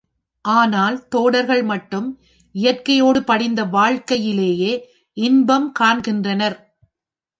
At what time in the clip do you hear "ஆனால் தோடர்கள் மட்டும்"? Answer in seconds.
0.45-2.07